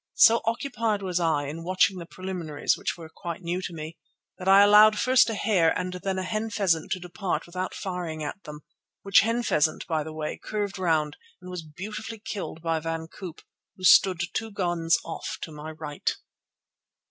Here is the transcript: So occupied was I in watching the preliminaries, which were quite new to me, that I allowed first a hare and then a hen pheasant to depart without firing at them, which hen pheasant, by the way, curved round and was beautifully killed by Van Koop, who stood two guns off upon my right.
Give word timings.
So 0.15 0.41
occupied 0.45 1.03
was 1.03 1.19
I 1.19 1.45
in 1.45 1.63
watching 1.63 1.99
the 1.99 2.07
preliminaries, 2.07 2.75
which 2.75 2.97
were 2.97 3.07
quite 3.07 3.43
new 3.43 3.61
to 3.61 3.71
me, 3.71 3.97
that 4.39 4.47
I 4.47 4.63
allowed 4.63 4.97
first 4.97 5.29
a 5.29 5.35
hare 5.35 5.77
and 5.77 5.93
then 6.01 6.17
a 6.17 6.23
hen 6.23 6.49
pheasant 6.49 6.91
to 6.93 6.99
depart 6.99 7.45
without 7.45 7.75
firing 7.75 8.23
at 8.23 8.41
them, 8.43 8.61
which 9.03 9.19
hen 9.19 9.43
pheasant, 9.43 9.85
by 9.85 10.01
the 10.03 10.11
way, 10.11 10.39
curved 10.43 10.79
round 10.79 11.17
and 11.39 11.51
was 11.51 11.61
beautifully 11.61 12.17
killed 12.17 12.63
by 12.63 12.79
Van 12.79 13.09
Koop, 13.09 13.41
who 13.77 13.83
stood 13.83 14.19
two 14.33 14.49
guns 14.49 14.97
off 15.05 15.37
upon 15.39 15.53
my 15.53 15.69
right. 15.69 16.15